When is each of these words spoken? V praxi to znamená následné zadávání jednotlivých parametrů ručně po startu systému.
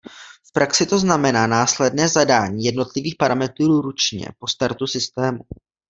V 0.47 0.51
praxi 0.53 0.85
to 0.85 0.99
znamená 0.99 1.47
následné 1.47 2.07
zadávání 2.09 2.63
jednotlivých 2.63 3.15
parametrů 3.19 3.81
ručně 3.81 4.27
po 4.39 4.47
startu 4.47 4.87
systému. 4.87 5.39